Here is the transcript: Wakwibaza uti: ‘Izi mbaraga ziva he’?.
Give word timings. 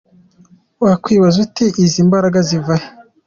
Wakwibaza 0.85 1.37
uti: 1.45 1.65
‘Izi 1.83 1.99
mbaraga 2.07 2.39
ziva 2.49 2.73
he’?. 2.81 2.87